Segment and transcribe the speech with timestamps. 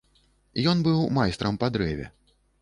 [0.71, 2.09] Ён быў майстрам па дрэве.